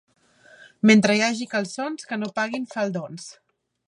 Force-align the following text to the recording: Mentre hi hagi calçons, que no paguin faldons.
Mentre 0.89 1.17
hi 1.17 1.21
hagi 1.25 1.47
calçons, 1.51 2.09
que 2.13 2.19
no 2.23 2.31
paguin 2.39 2.65
faldons. 2.73 3.29